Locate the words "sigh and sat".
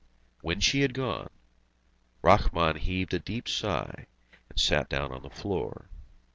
3.47-4.89